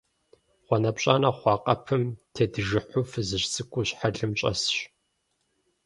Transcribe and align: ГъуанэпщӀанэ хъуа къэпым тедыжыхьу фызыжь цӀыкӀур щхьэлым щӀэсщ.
ГъуанэпщӀанэ 0.65 1.31
хъуа 1.37 1.55
къэпым 1.63 2.03
тедыжыхьу 2.33 3.07
фызыжь 3.11 3.47
цӀыкӀур 3.53 3.85
щхьэлым 3.89 4.31
щӀэсщ. 4.39 4.75